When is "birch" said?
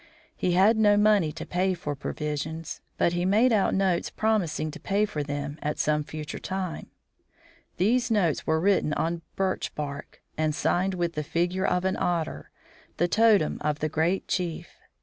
9.35-9.75